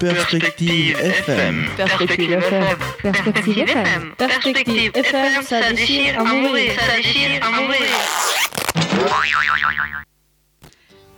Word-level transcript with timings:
Perspective 0.00 0.96
FM. 1.00 1.66
Perspective 1.76 2.30
FM. 2.32 2.64
Perspective 3.02 3.58
FM. 3.58 4.12
Perspective 4.16 4.90
FM, 4.94 5.42
ça 5.42 5.72
déchire 5.72 6.20
à 6.20 6.24
mourir. 6.24 6.70
Ça 6.78 6.96
déchire 6.96 7.40
à 7.42 7.50
mourir. 7.50 7.80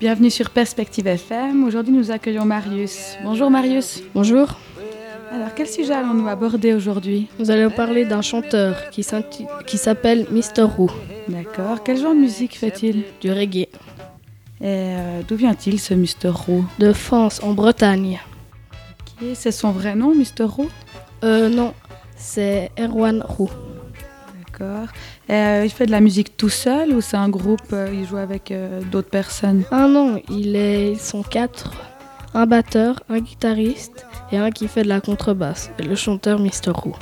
Bienvenue 0.00 0.30
sur 0.30 0.48
Perspective 0.50 1.06
FM. 1.06 1.64
Aujourd'hui, 1.64 1.92
nous 1.92 2.10
accueillons 2.10 2.46
Marius. 2.46 3.16
Bonjour 3.22 3.50
Marius. 3.50 4.02
Bonjour, 4.14 4.48
Alors, 5.30 5.48
quel 5.54 5.66
sujet 5.68 5.92
allons-nous 5.92 6.28
aborder 6.28 6.72
aujourd'hui? 6.72 7.28
Nous 7.38 7.50
allons 7.50 7.70
parler 7.70 8.06
d'un 8.06 8.22
chanteur 8.22 8.88
qui 8.90 9.02
s'appelle 9.02 10.26
Mr. 10.30 10.62
Roux, 10.62 10.90
D'accord. 11.28 11.82
Quel 11.84 11.98
genre 11.98 12.14
de 12.14 12.20
musique 12.20 12.56
fait-il? 12.56 13.04
Du 13.20 13.30
reggae, 13.30 13.68
Et 13.68 13.68
euh, 14.62 15.20
d'où 15.28 15.36
vient-il 15.36 15.78
ce 15.78 15.92
Mr. 15.92 16.30
Roux 16.30 16.64
de 16.78 16.92
France 16.94 17.40
en 17.42 17.52
Bretagne. 17.52 18.20
C'est 19.34 19.52
son 19.52 19.70
vrai 19.72 19.94
nom, 19.94 20.14
Mr. 20.14 20.44
Roux 20.44 20.68
Euh, 21.24 21.48
non, 21.48 21.74
c'est 22.16 22.70
Erwan 22.78 23.22
Roux. 23.26 23.50
D'accord. 24.38 24.88
Et, 25.28 25.32
euh, 25.34 25.64
il 25.64 25.70
fait 25.70 25.86
de 25.86 25.90
la 25.90 26.00
musique 26.00 26.36
tout 26.36 26.48
seul 26.48 26.92
ou 26.94 27.00
c'est 27.00 27.16
un 27.16 27.28
groupe 27.28 27.72
euh, 27.72 27.88
Il 27.92 28.06
joue 28.06 28.16
avec 28.16 28.50
euh, 28.50 28.80
d'autres 28.90 29.10
personnes? 29.10 29.62
Ah 29.70 29.86
non, 29.86 30.20
il 30.30 30.56
est, 30.56 30.92
ils 30.92 31.00
sont 31.00 31.22
quatre, 31.22 31.70
un 32.34 32.46
batteur, 32.46 33.02
un 33.08 33.20
guitariste 33.20 34.06
et 34.32 34.38
un 34.38 34.50
qui 34.50 34.68
fait 34.68 34.82
de 34.82 34.88
la 34.88 35.00
contrebasse, 35.00 35.70
et 35.78 35.82
le 35.82 35.94
chanteur 35.96 36.38
Mr. 36.38 36.70
Roux. 36.74 36.96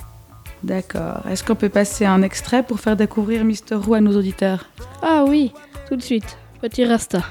D'accord. 0.64 1.22
Est-ce 1.30 1.44
qu'on 1.44 1.54
peut 1.54 1.68
passer 1.68 2.04
un 2.04 2.22
extrait 2.22 2.64
pour 2.64 2.80
faire 2.80 2.96
découvrir 2.96 3.44
Mr. 3.44 3.76
Roux 3.76 3.94
à 3.94 4.00
nos 4.00 4.16
auditeurs? 4.16 4.64
Ah 5.02 5.24
oui, 5.28 5.52
tout 5.88 5.94
de 5.96 6.02
suite, 6.02 6.36
petit 6.60 6.84
Rasta. 6.84 7.22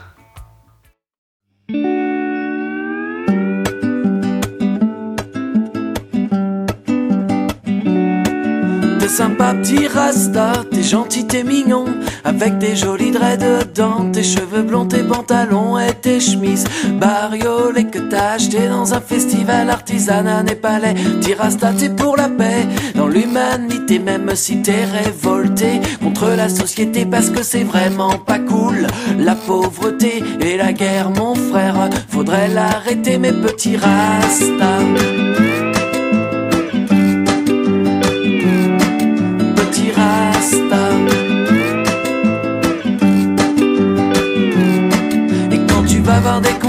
T'es 9.07 9.13
sympa 9.13 9.53
petit 9.53 9.87
rasta, 9.87 10.51
t'es 10.69 10.83
gentil, 10.83 11.25
t'es 11.25 11.45
mignon. 11.45 11.85
Avec 12.25 12.57
des 12.57 12.75
jolis 12.75 13.11
dreads 13.11 13.37
dedans. 13.37 14.11
Tes 14.11 14.21
cheveux 14.21 14.63
blonds, 14.63 14.85
tes 14.85 15.01
pantalons 15.01 15.79
et 15.79 15.93
tes 15.93 16.19
chemises 16.19 16.65
Bariolées 16.99 17.85
que 17.85 17.99
t'as 17.99 18.33
acheté 18.33 18.67
dans 18.67 18.93
un 18.93 18.99
festival 18.99 19.69
artisanat 19.69 20.43
népalais 20.43 20.93
Petit 20.93 21.35
rasta, 21.35 21.71
t'es 21.71 21.87
pour 21.87 22.17
la 22.17 22.27
paix. 22.27 22.67
Dans 22.95 23.07
l'humanité, 23.07 23.97
même 23.97 24.35
si 24.35 24.61
t'es 24.61 24.83
révolté 24.83 25.79
Contre 26.03 26.31
la 26.35 26.49
société 26.49 27.05
parce 27.05 27.29
que 27.29 27.43
c'est 27.43 27.63
vraiment 27.63 28.17
pas 28.17 28.39
cool. 28.39 28.87
La 29.17 29.35
pauvreté 29.35 30.21
et 30.41 30.57
la 30.57 30.73
guerre, 30.73 31.11
mon 31.11 31.33
frère. 31.33 31.89
Faudrait 32.09 32.49
l'arrêter, 32.49 33.17
mes 33.17 33.31
petits 33.31 33.77
rastas 33.77 34.66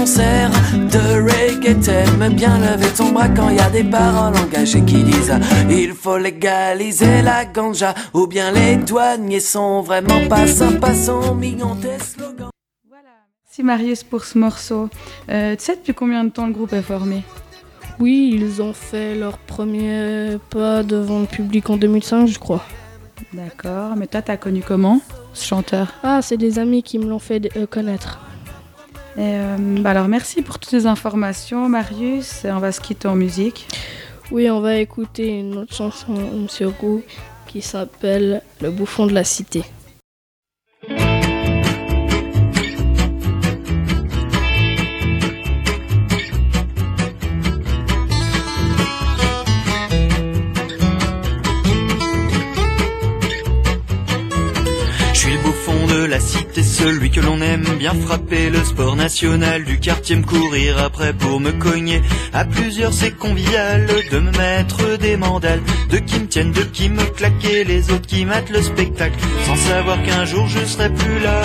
concerts 0.09 0.51
de 0.73 1.21
reggae, 1.21 1.79
t'aimes 1.79 2.33
bien 2.33 2.57
lever 2.57 2.91
ton 2.97 3.11
bras 3.11 3.29
quand 3.29 3.49
y 3.49 3.59
a 3.59 3.69
des 3.69 3.83
paroles 3.83 4.35
engagées 4.37 4.83
qui 4.83 5.03
disent 5.03 5.33
il 5.69 5.93
faut 5.93 6.17
légaliser 6.17 7.21
la 7.21 7.45
ganja. 7.45 7.93
Ou 8.13 8.25
bien 8.25 8.51
les 8.51 8.77
douaniers 8.77 9.39
sont 9.39 9.81
vraiment 9.81 10.27
pas 10.27 10.47
sympas, 10.47 10.95
sont 10.95 11.35
mignons 11.35 11.75
tes 11.75 12.03
slogans. 12.03 12.49
Merci 13.45 13.63
Marius 13.63 14.03
pour 14.03 14.23
ce 14.23 14.37
morceau. 14.37 14.89
Euh, 15.29 15.55
tu 15.55 15.65
sais 15.65 15.75
depuis 15.75 15.93
combien 15.93 16.23
de 16.23 16.29
temps 16.29 16.47
le 16.47 16.53
groupe 16.53 16.73
est 16.73 16.81
formé? 16.81 17.23
Oui, 17.99 18.31
ils 18.33 18.61
ont 18.61 18.73
fait 18.73 19.13
leur 19.13 19.37
premier 19.37 20.37
pas 20.49 20.81
devant 20.81 21.19
le 21.19 21.27
public 21.27 21.69
en 21.69 21.77
2005, 21.77 22.27
je 22.27 22.39
crois. 22.39 22.63
D'accord. 23.33 23.95
Mais 23.95 24.07
toi, 24.07 24.21
t'as 24.21 24.37
connu 24.37 24.63
comment 24.65 25.01
ce 25.33 25.45
chanteur? 25.45 25.93
Ah, 26.01 26.21
c'est 26.23 26.37
des 26.37 26.57
amis 26.57 26.81
qui 26.81 26.97
me 26.97 27.05
l'ont 27.05 27.19
fait 27.19 27.55
euh, 27.57 27.67
connaître. 27.67 28.19
Euh, 29.19 29.57
bah 29.81 29.89
alors 29.89 30.07
merci 30.07 30.41
pour 30.41 30.59
toutes 30.59 30.69
ces 30.69 30.85
informations 30.85 31.67
Marius. 31.67 32.45
On 32.45 32.59
va 32.59 32.71
se 32.71 32.79
quitter 32.79 33.07
en 33.07 33.15
musique. 33.15 33.67
Oui, 34.31 34.49
on 34.49 34.61
va 34.61 34.75
écouter 34.75 35.39
une 35.39 35.57
autre 35.57 35.73
chanson 35.73 36.13
Monsieur 36.13 36.67
Roux 36.67 37.01
qui 37.47 37.61
s'appelle 37.61 38.41
Le 38.61 38.71
bouffon 38.71 39.07
de 39.07 39.13
la 39.13 39.23
cité. 39.23 39.63
La 56.19 56.25
cité, 56.25 56.63
celui 56.63 57.11
que 57.11 57.21
l'on 57.21 57.39
aime 57.41 57.63
bien 57.77 57.93
frapper, 57.93 58.49
le 58.49 58.61
sport 58.65 58.97
national 58.97 59.63
du 59.63 59.79
quartier, 59.79 60.17
me 60.17 60.23
courir 60.23 60.77
après 60.83 61.13
pour 61.13 61.39
me 61.39 61.51
cogner. 61.51 62.01
À 62.33 62.43
plusieurs 62.43 62.91
c'est 62.91 63.15
convivial 63.15 63.87
de 64.11 64.19
me 64.19 64.31
mettre 64.31 64.97
des 64.97 65.15
mandales, 65.15 65.61
de 65.89 65.97
qui 65.97 66.19
me 66.19 66.27
tiennent, 66.27 66.51
de 66.51 66.63
qui 66.63 66.89
me 66.89 67.03
claquer, 67.03 67.63
les 67.63 67.89
autres 67.91 68.07
qui 68.07 68.25
matent 68.25 68.49
le 68.49 68.61
spectacle, 68.61 69.17
sans 69.45 69.55
savoir 69.55 70.01
qu'un 70.03 70.25
jour 70.25 70.45
je 70.47 70.65
serai 70.65 70.89
plus 70.89 71.19
là, 71.19 71.41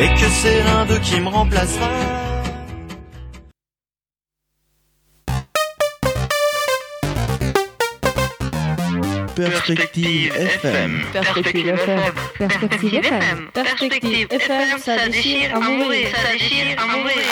et 0.00 0.08
que 0.08 0.28
c'est 0.40 0.62
l'un 0.64 0.86
d'eux 0.86 1.00
qui 1.00 1.20
me 1.20 1.28
remplacera. 1.28 2.29
Perspective 9.48 10.32
FM. 10.36 11.00
Perspective 11.12 11.68
FM. 11.68 12.12
Perspective 12.38 12.94
FM. 12.94 13.48
Perspective 13.54 14.26
FM, 14.30 14.78
ça 14.78 15.08
déchire 15.08 15.56
à 15.56 15.60
mourir. 15.60 16.08
Ça 16.14 16.32
déchire 16.32 16.76
à 16.78 16.86
mourir. 16.86 17.24